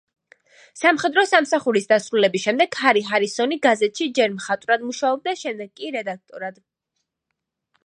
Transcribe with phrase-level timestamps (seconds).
[0.79, 6.61] სამხედრო სამსახურის დასრულების შემდეგ ჰარი ჰარისონი გაზეთში ჯერ მხატვრად მუშაობდა, შემდეგ კი რედაქტორად.